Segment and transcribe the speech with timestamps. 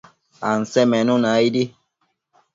[0.51, 1.63] Ansemenuna aidi